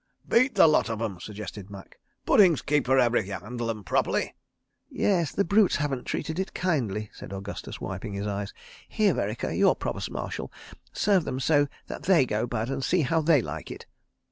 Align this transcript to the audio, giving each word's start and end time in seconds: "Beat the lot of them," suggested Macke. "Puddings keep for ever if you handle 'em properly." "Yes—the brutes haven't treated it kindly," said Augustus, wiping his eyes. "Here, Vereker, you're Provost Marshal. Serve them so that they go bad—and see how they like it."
"Beat 0.27 0.55
the 0.55 0.65
lot 0.67 0.89
of 0.89 0.97
them," 0.97 1.19
suggested 1.19 1.69
Macke. 1.69 1.99
"Puddings 2.25 2.63
keep 2.63 2.87
for 2.87 2.97
ever 2.97 3.17
if 3.17 3.27
you 3.27 3.33
handle 3.33 3.69
'em 3.69 3.83
properly." 3.83 4.33
"Yes—the 4.89 5.45
brutes 5.45 5.75
haven't 5.75 6.05
treated 6.05 6.39
it 6.39 6.55
kindly," 6.55 7.11
said 7.13 7.31
Augustus, 7.31 7.79
wiping 7.79 8.13
his 8.13 8.25
eyes. 8.25 8.51
"Here, 8.89 9.13
Vereker, 9.13 9.51
you're 9.51 9.75
Provost 9.75 10.09
Marshal. 10.09 10.51
Serve 10.91 11.23
them 11.23 11.39
so 11.39 11.67
that 11.85 12.01
they 12.05 12.25
go 12.25 12.47
bad—and 12.47 12.83
see 12.83 13.01
how 13.01 13.21
they 13.21 13.43
like 13.43 13.69
it." 13.69 13.85